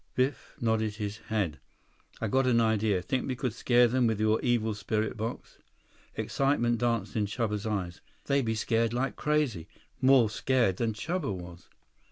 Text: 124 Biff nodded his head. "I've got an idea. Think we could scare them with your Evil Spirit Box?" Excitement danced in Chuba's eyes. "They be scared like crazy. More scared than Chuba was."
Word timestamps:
124 0.15 0.31
Biff 0.31 0.57
nodded 0.63 0.95
his 0.95 1.17
head. 1.27 1.59
"I've 2.19 2.31
got 2.31 2.47
an 2.47 2.59
idea. 2.59 3.03
Think 3.03 3.27
we 3.27 3.35
could 3.35 3.53
scare 3.53 3.87
them 3.87 4.07
with 4.07 4.19
your 4.19 4.41
Evil 4.41 4.73
Spirit 4.73 5.15
Box?" 5.15 5.59
Excitement 6.15 6.79
danced 6.79 7.15
in 7.15 7.27
Chuba's 7.27 7.67
eyes. 7.67 8.01
"They 8.25 8.41
be 8.41 8.55
scared 8.55 8.93
like 8.93 9.15
crazy. 9.15 9.67
More 10.01 10.27
scared 10.31 10.77
than 10.77 10.93
Chuba 10.93 11.31
was." 11.31 11.69